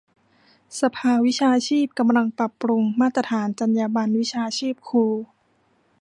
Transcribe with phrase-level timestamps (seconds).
[0.81, 5.07] สภาวิชาชีพกำลังปรับปรุงมาตรฐานจรรยาบรรณวิชาชีพครู